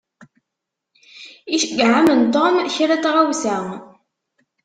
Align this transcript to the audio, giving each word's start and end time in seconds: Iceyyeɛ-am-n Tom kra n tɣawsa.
Iceyyeɛ-am-n 1.55 2.21
Tom 2.33 2.55
kra 2.75 2.95
n 2.97 3.01
tɣawsa. 3.03 3.57